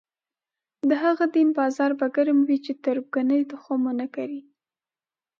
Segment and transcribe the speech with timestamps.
[0.89, 4.41] د هغه دین بازار به ګرم وي چې تربګنۍ تخم ونه کري.